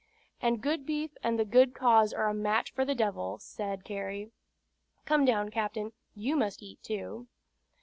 "And 0.41 0.63
good 0.63 0.83
beef 0.83 1.11
and 1.21 1.37
the 1.37 1.45
good 1.45 1.75
cause 1.75 2.11
are 2.11 2.27
a 2.27 2.33
match 2.33 2.71
for 2.73 2.83
the 2.83 2.95
devil," 2.95 3.37
said 3.37 3.83
Cary. 3.85 4.31
"Come 5.05 5.25
down, 5.25 5.51
captain; 5.51 5.91
you 6.15 6.35
must 6.35 6.63
eat 6.63 6.81
too." 6.81 7.27